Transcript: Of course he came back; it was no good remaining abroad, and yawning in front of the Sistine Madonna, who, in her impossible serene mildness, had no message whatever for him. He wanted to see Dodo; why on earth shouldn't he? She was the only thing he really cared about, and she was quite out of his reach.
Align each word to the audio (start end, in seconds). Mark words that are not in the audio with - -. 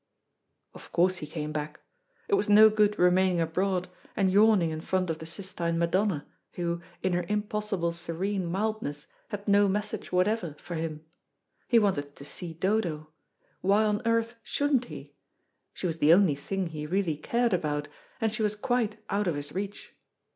Of 0.73 0.91
course 0.91 1.17
he 1.17 1.27
came 1.27 1.51
back; 1.51 1.79
it 2.27 2.33
was 2.33 2.49
no 2.49 2.71
good 2.71 2.97
remaining 2.97 3.39
abroad, 3.39 3.87
and 4.15 4.31
yawning 4.31 4.71
in 4.71 4.81
front 4.81 5.11
of 5.11 5.19
the 5.19 5.27
Sistine 5.27 5.77
Madonna, 5.77 6.25
who, 6.53 6.81
in 7.03 7.13
her 7.13 7.23
impossible 7.29 7.91
serene 7.91 8.47
mildness, 8.51 9.05
had 9.27 9.47
no 9.47 9.67
message 9.67 10.11
whatever 10.11 10.55
for 10.57 10.73
him. 10.73 11.05
He 11.67 11.77
wanted 11.77 12.15
to 12.15 12.25
see 12.25 12.53
Dodo; 12.55 13.11
why 13.61 13.83
on 13.83 14.01
earth 14.07 14.33
shouldn't 14.41 14.85
he? 14.85 15.13
She 15.71 15.85
was 15.85 15.99
the 15.99 16.13
only 16.15 16.33
thing 16.33 16.69
he 16.69 16.87
really 16.87 17.15
cared 17.15 17.53
about, 17.53 17.87
and 18.19 18.33
she 18.33 18.41
was 18.41 18.55
quite 18.55 18.97
out 19.07 19.27
of 19.27 19.35
his 19.35 19.51
reach. 19.53 19.93